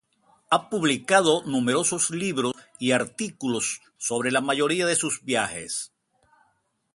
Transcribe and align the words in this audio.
Ha 0.49 0.67
publicado 0.71 1.43
numerosos 1.45 2.09
libros 2.09 2.53
y 2.79 2.89
artículos 2.89 3.83
sobre 3.99 4.31
la 4.31 4.41
mayoría 4.41 4.87
de 4.87 4.95
sus 4.95 5.23
viajes. 5.23 5.91